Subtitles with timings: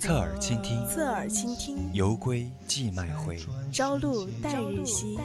[0.00, 1.92] 侧耳倾听，侧耳倾听。
[1.92, 3.36] 犹归寄麦回，
[3.70, 5.20] 朝露待日晞。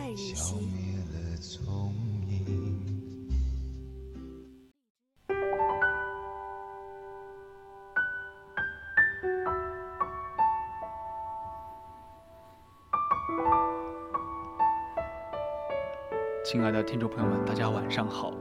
[16.43, 18.33] 亲爱的听众朋友们，大家晚上好！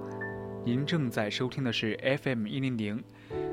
[0.67, 3.05] 您正在收听的是 FM 一零零。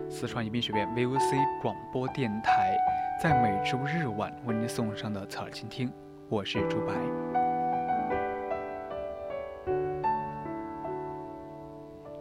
[0.10, 2.74] 四川宜宾学院 VOC 广播电台
[3.22, 5.92] 在每周日晚为您送上的侧耳倾听，
[6.30, 6.94] 我是朱白。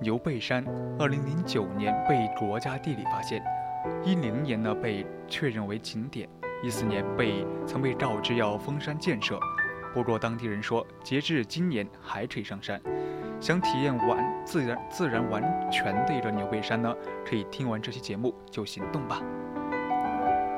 [0.00, 0.64] 牛背山，
[0.98, 3.40] 二零零九年被国家地理发现，
[4.02, 6.28] 一零年呢被确认为景点，
[6.64, 9.38] 一四年被曾被告知要封山建设，
[9.94, 12.82] 不过当地人说，截至今年还可以上山。
[13.40, 19.22] 想体验完自然、自然完全的一个牛背山呢，可以听完这期节目就行动吧。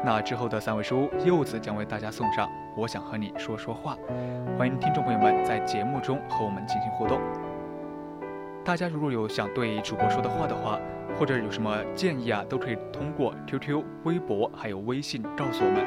[0.04, 3.96] 那之后的三位书柚子将为大家送上《我想和你说说话》，
[4.58, 7.20] 欢迎听众朋友们在节目中和我们进行互动。
[8.64, 10.78] 大家如果有想对主播说的话的话，
[11.18, 15.84] 或者有什么建议啊，都可以通过 QQ、微博还有微信告诉我们。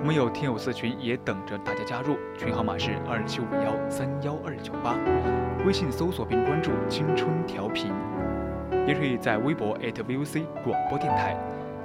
[0.00, 4.96] 我们有听友四群，也等着大家加入，群号码是二七五幺三幺二九八。
[5.64, 7.92] 微信搜索并关注“青春调频”，
[8.88, 11.36] 也可以在微博 @VOC 广播电台。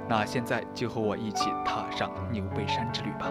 [0.08, 3.30] 那现在就和我一起踏上牛背山之旅吧。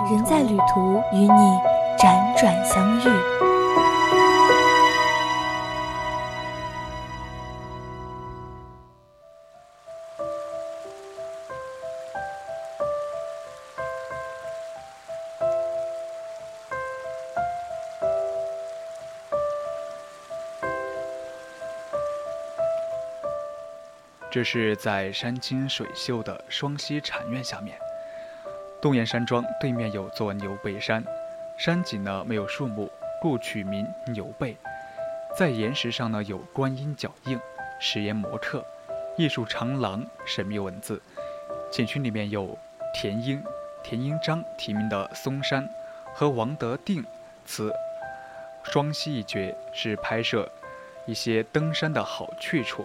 [0.11, 1.27] 人在旅途，与你
[1.97, 3.03] 辗转相遇。
[24.29, 27.77] 这是在山清水秀的双溪禅院下面，
[28.81, 31.03] 洞岩山庄对面有座牛背山，
[31.55, 32.89] 山脊呢没有树木，
[33.21, 34.57] 故取名牛背。
[35.37, 37.39] 在岩石上呢有观音脚印、
[37.79, 38.65] 石岩模刻、
[39.15, 40.99] 艺术长廊、神秘文字。
[41.71, 42.57] 景区里面有
[42.91, 43.41] 田英、
[43.83, 45.69] 田英章题名的嵩山
[46.15, 47.05] 和王德定
[47.45, 47.71] 祠
[48.63, 50.51] 双溪一绝，是拍摄
[51.05, 52.83] 一些登山的好去处。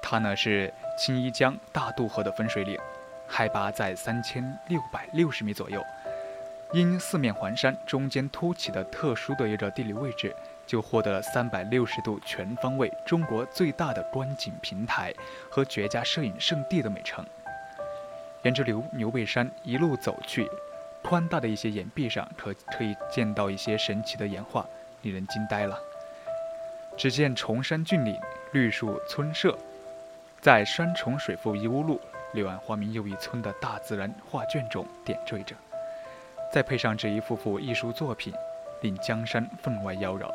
[0.00, 2.78] 它呢是青衣江大渡河的分水岭，
[3.30, 5.80] 海拔在三千六百六十米左右。
[6.72, 10.34] 因四面环山，中间凸起的特殊的一个地理位置，
[10.66, 15.12] 就获得了三百六十度全方位中国最大的观景平台
[15.48, 17.24] 和绝佳摄影圣地的美称。
[18.42, 20.48] 沿着牛牛背山一路走去，
[21.02, 24.64] 宽大的一些岩壁上可可以见到一些神奇的岩画，
[25.02, 25.78] 令人惊呆了。
[26.96, 28.16] 只见崇山峻岭，
[28.52, 29.56] 绿树村舍。
[30.40, 32.00] 在山重水复疑无路，
[32.32, 35.56] 柳暗花明又一村的大自然画卷中点缀着，
[36.52, 38.32] 再配上这一幅幅艺术作品，
[38.82, 40.32] 令江山分外妖娆。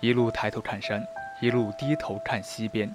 [0.00, 1.06] 一路抬头看山，
[1.40, 2.92] 一路低头看西边，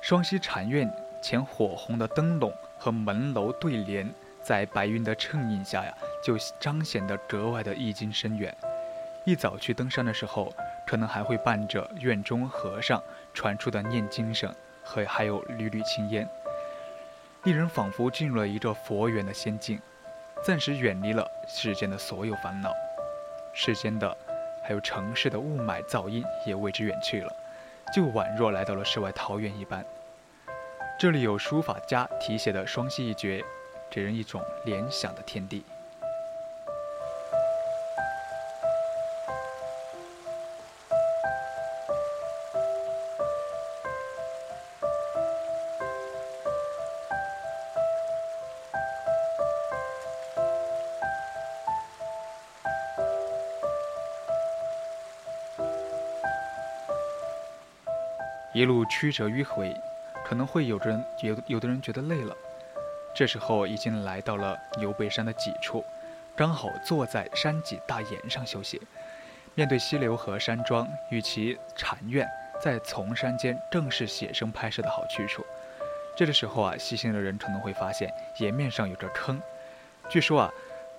[0.00, 0.90] 双溪禅院
[1.22, 2.50] 前火红的灯笼。
[2.80, 4.08] 和门楼对联，
[4.48, 8.56] 在白云的衬映下呀，就彰显得格外的意境深远。
[9.26, 10.50] 一早去登山的时候，
[10.86, 12.98] 可能还会伴着院中和尚
[13.34, 14.50] 传出的念经声
[14.82, 16.26] 和还有缕缕青烟，
[17.42, 19.78] 令人仿佛进入了一个佛缘的仙境，
[20.42, 22.72] 暂时远离了世间的所有烦恼，
[23.52, 24.16] 世间的
[24.64, 27.30] 还有城市的雾霾噪音也为之远去了，
[27.94, 29.84] 就宛若来到了世外桃源一般。
[30.98, 33.44] 这里有书法家题写的双溪一绝，
[33.90, 35.64] 给人一种联想的天地。
[58.54, 59.72] 一路曲折迂回，
[60.24, 62.34] 可能会有人有有的人觉得累了。
[63.14, 65.84] 这时候已经来到了牛背山的脊处，
[66.36, 68.80] 刚好坐在山脊大岩上休息，
[69.54, 72.28] 面对溪流和山庄，与其禅院
[72.62, 75.44] 在丛山间，正是写生拍摄的好去处。
[76.16, 79.40] 这个时候啊，细心的人可能会发现岩面上有着坑，
[80.08, 80.50] 据说啊，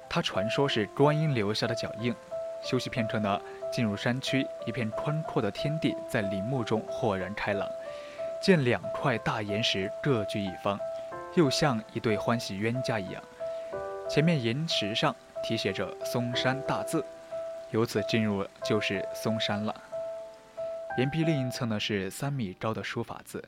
[0.09, 2.13] 它传说是观音留下的脚印。
[2.61, 3.39] 休息片刻呢，
[3.71, 7.65] 进入山区，一片宽阔的天地在林木中豁然开朗。
[8.41, 10.79] 见两块大岩石各据一方，
[11.35, 13.23] 又像一对欢喜冤家一样。
[14.09, 17.03] 前面岩石上题写着“嵩山”大字，
[17.71, 19.75] 由此进入就是嵩山了。
[20.97, 23.43] 岩壁另一侧呢是三米高的书法字，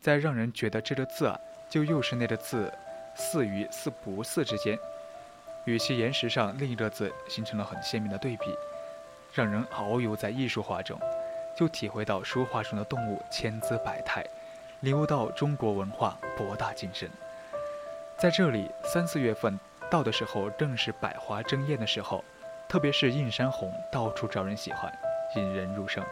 [0.00, 1.38] 在让人觉得这个字啊，
[1.68, 2.72] 就又是那个字，
[3.14, 4.76] 似与似不似之间。
[5.66, 8.54] 与其岩石上另一个字形成了很鲜明的对比，
[9.32, 10.98] 让人遨游在艺术画中，
[11.56, 14.26] 就体会到书画中的动物千姿百态，
[14.80, 17.08] 领悟到中国文化博大精深。
[18.18, 19.58] 在这里，三四月份
[19.90, 22.24] 到的时候正是百花争艳的时候，
[22.68, 24.92] 特别是映山红到处招人喜欢，
[25.36, 26.02] 引人入胜。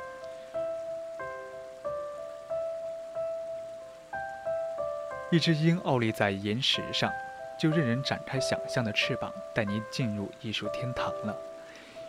[5.31, 7.12] 一只鹰傲立在岩石上。
[7.59, 11.37] 就任人展开想象的翅膀，带你进入艺术天堂了。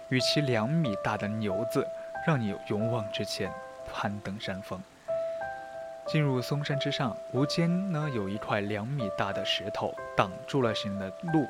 [0.09, 1.87] 与其两米大的牛字，
[2.23, 3.51] 让你勇往直前，
[3.91, 4.79] 攀登山峰。
[6.11, 11.47] 进入嵩山之上，无间呢有一块两米大的石头挡住了行人的路。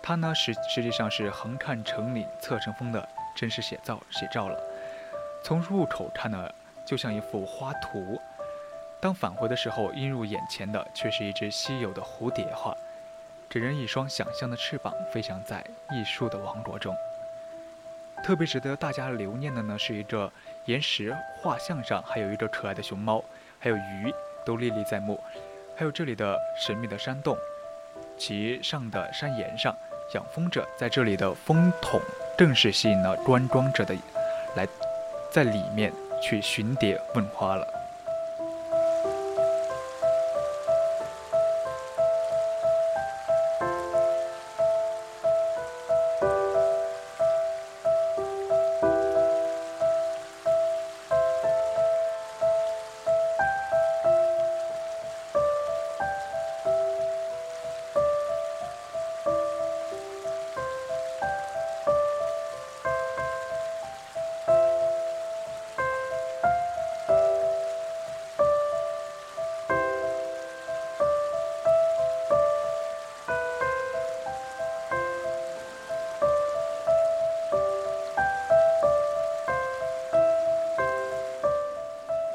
[0.00, 4.56] 它呢实实际上是横看成岭侧成峰的真实写照写照了。
[5.42, 6.48] 从入口看呢，
[6.86, 8.20] 就像一幅花图。
[9.00, 12.72] 当返回的时候，映入眼前的却是一只稀有的蝴蝶花，
[13.48, 16.94] 给人一双想象的翅膀，飞翔在艺术的王国中。
[18.22, 20.30] 特别值得大家留念的呢，是一个
[20.66, 23.22] 岩石画像上还有一个可爱的熊猫，
[23.58, 24.14] 还有鱼
[24.46, 25.20] 都历历在目，
[25.76, 27.36] 还有这里的神秘的山洞，
[28.16, 29.74] 其上的山岩上
[30.14, 32.00] 养蜂者在这里的蜂桶，
[32.38, 33.94] 更是吸引了观光者的
[34.54, 34.68] 来
[35.30, 35.92] 在里面
[36.22, 37.81] 去寻蝶问花了。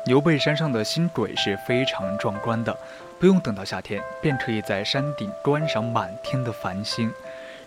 [0.07, 2.74] 牛背山上的星轨是非常壮观的，
[3.19, 7.11] 不用等到夏天，便可以在山顶观赏满天的繁星，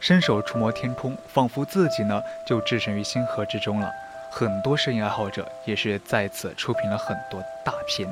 [0.00, 3.92] 伸手触摸天空，仿佛自己呢就置身于星河之中了。
[4.30, 8.11] 很多摄影爱好者也是在此出品了很多大片。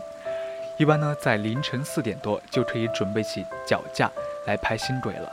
[0.76, 4.11] 一般呢，在凌晨四点多就可以准备起脚架
[4.47, 5.32] 来拍星轨了。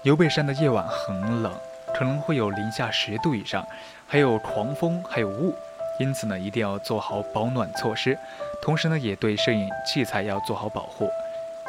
[0.00, 1.52] 牛背山的夜晚很冷，
[1.94, 3.68] 可能会有零下十度以上，
[4.06, 5.54] 还有狂风，还有雾。
[5.98, 8.16] 因此呢，一定要做好保暖措施，
[8.62, 11.10] 同时呢，也对摄影器材要做好保护。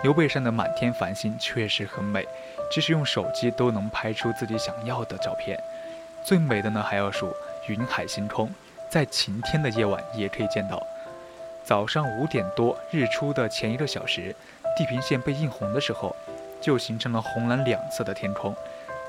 [0.02, 2.26] 牛背山的满天繁星确实很美，
[2.72, 5.60] 即使用手机都能拍出自己想要的照片。
[6.24, 7.34] 最美的呢，还要数
[7.68, 8.50] 云海星空，
[8.90, 10.82] 在晴天的夜晚也可以见到。
[11.66, 14.36] 早上五点多，日出的前一个小时，
[14.78, 16.16] 地平线被映红的时候，
[16.62, 18.56] 就形成了红蓝两色的天空，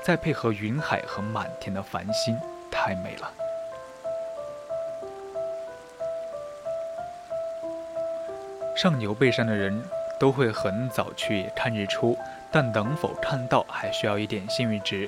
[0.03, 2.37] 再配合云海和满天的繁星，
[2.69, 3.31] 太美了。
[8.81, 9.79] 上牛背山的人
[10.19, 12.17] 都会很早去看日出，
[12.51, 15.07] 但能否看到还需要一点幸运值。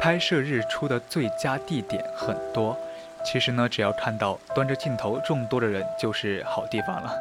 [0.00, 2.74] 拍摄日出的最佳地点很多，
[3.22, 7.14] 其实呢，只要看到端着镜头众多的人就是好地方了。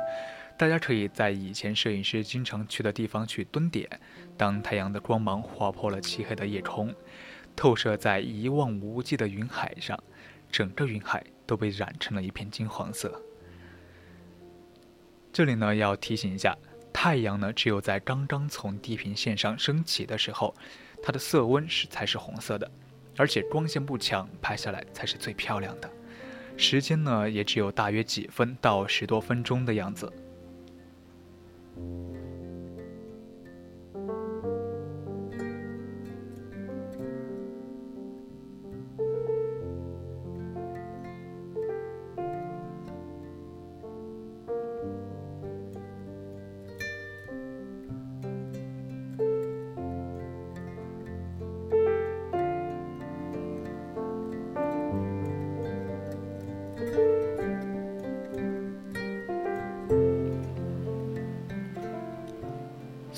[0.55, 3.85] 大家可以在以前摄影师经常去的地方去蹲点，
[4.37, 6.95] 当太阳的光芒划破了漆黑的夜空，
[7.53, 10.01] 透射在一望无际的云海上，
[10.49, 13.21] 整个云海都被染成了一片金黄色。
[15.35, 16.57] 这里呢要提醒一下，
[16.93, 20.55] 太阳呢，只有在刚刚从地平线上升起的时候，
[21.03, 22.71] 它的色温是才是红色的，
[23.17, 25.91] 而且光线不强，拍下来才是最漂亮的。
[26.55, 30.09] 时间呢，也只有大约几分到十多分钟的样子。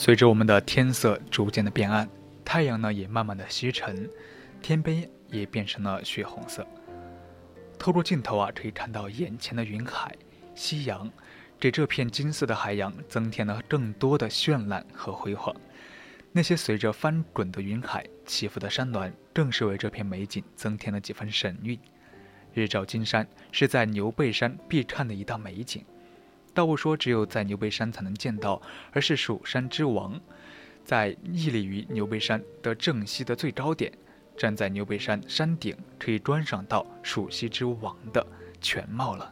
[0.07, 2.07] 随着我们的天色逐渐的变暗，
[2.45, 4.09] 太阳呢也慢慢的西沉，
[4.61, 6.65] 天边也变成了血红色。
[7.77, 10.15] 透过镜头啊，可以看到眼前的云海、
[10.55, 11.11] 夕阳，
[11.59, 15.53] 给这片金色的海洋增添了更多的绚烂和辉煌。
[16.31, 21.77] 那些随着翻滚的云海起伏的山峦，更是为这片美景增添了几分神韵。
[22.53, 25.83] 日照金山是在牛背山必看的一道美景。
[26.57, 28.59] 倒不说只有在牛背山才能见到，
[28.91, 30.19] 而是蜀山之王，
[30.83, 33.93] 在屹立于牛背山的正西的最高点，
[34.35, 38.25] 站在牛背山山顶，可以观赏到蜀西之王的
[38.59, 39.31] 全貌了。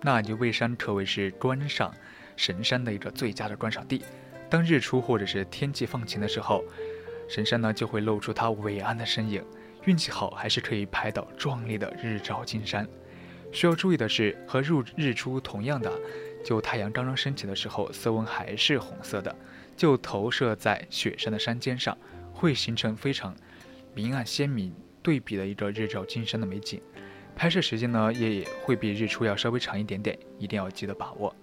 [0.00, 1.94] 那牛背山可谓是观赏
[2.34, 4.02] 神山的一个最佳的观赏地。
[4.50, 6.64] 当日出或者是天气放晴的时候，
[7.28, 9.44] 神山呢就会露出它伟岸的身影，
[9.84, 12.84] 运气好还是可以拍到壮丽的日照金山。
[13.52, 15.92] 需要注意的是，和入日出同样的，
[16.44, 19.34] 就太阳刚刚升起的时候，色温还是红色的，
[19.76, 21.96] 就投射在雪山的山尖上，
[22.32, 23.36] 会形成非常
[23.94, 26.80] 明暗鲜明对比的一个日照金山的美景。
[27.36, 31.34] 拍摄时间呢，也会比日出要稍微长一点点，一定要记得把握。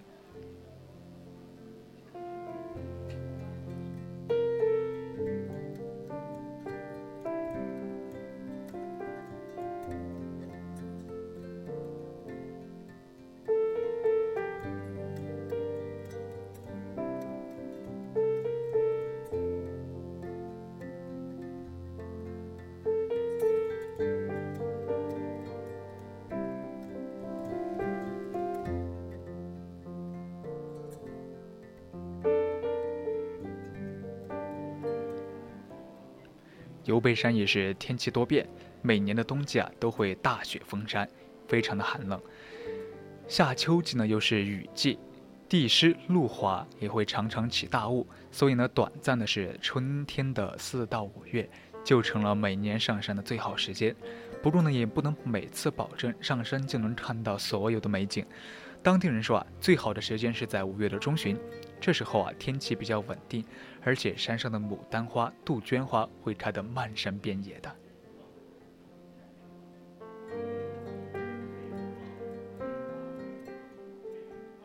[36.90, 38.44] 牛背山也是天气多变，
[38.82, 41.08] 每年的冬季啊都会大雪封山，
[41.46, 42.20] 非常的寒冷。
[43.28, 44.98] 夏秋季呢又是雨季，
[45.48, 51.48] 地湿路滑，也会常常起大雾，所以呢短暂的是春天的四到五月
[51.84, 53.94] 就成了每年上山的最好时间。
[54.42, 58.26] 不过呢也不能每次保证上山就能看到所有的美景。
[58.82, 61.38] 当地人说啊，最好的时间是在五月的中旬，
[61.80, 63.44] 这时候啊天气比较稳定，
[63.82, 67.76] 而且山上的牡丹花、杜鹃花会开得漫山遍野的。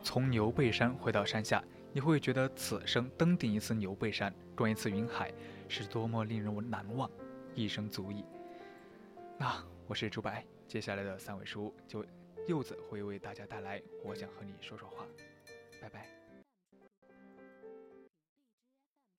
[0.02, 5.32] 从牛背山回到山下，你会觉得此生登顶一次牛背山，观一次云海，
[5.68, 7.10] 是多么令人难忘，
[7.54, 8.24] 一生足矣。
[9.38, 9.56] 那
[9.86, 12.04] 我是朱白，接下来的三尾书就。
[12.46, 15.04] 柚子会为大家带来，我想和你说说话，
[15.82, 16.06] 拜拜。